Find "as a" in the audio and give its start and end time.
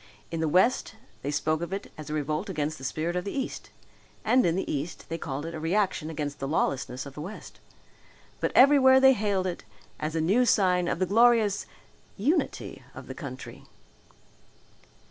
1.95-2.13, 9.99-10.19